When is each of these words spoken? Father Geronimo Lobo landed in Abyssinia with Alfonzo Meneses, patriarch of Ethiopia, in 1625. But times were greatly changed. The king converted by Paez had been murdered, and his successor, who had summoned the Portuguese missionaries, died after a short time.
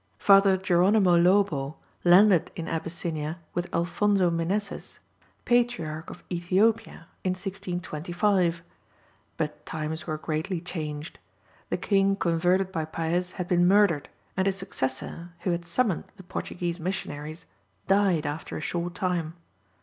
Father 0.17 0.57
Geronimo 0.57 1.15
Lobo 1.15 1.77
landed 2.03 2.49
in 2.55 2.67
Abyssinia 2.67 3.37
with 3.53 3.71
Alfonzo 3.71 4.31
Meneses, 4.31 4.97
patriarch 5.45 6.09
of 6.09 6.23
Ethiopia, 6.31 7.05
in 7.23 7.33
1625. 7.35 8.63
But 9.37 9.63
times 9.67 10.07
were 10.07 10.17
greatly 10.17 10.59
changed. 10.59 11.19
The 11.69 11.77
king 11.77 12.15
converted 12.15 12.71
by 12.71 12.83
Paez 12.85 13.33
had 13.33 13.47
been 13.47 13.67
murdered, 13.67 14.09
and 14.35 14.47
his 14.47 14.55
successor, 14.57 15.33
who 15.41 15.51
had 15.51 15.63
summoned 15.65 16.05
the 16.17 16.23
Portuguese 16.23 16.79
missionaries, 16.79 17.45
died 17.87 18.25
after 18.25 18.57
a 18.57 18.59
short 18.59 18.95
time. 18.95 19.35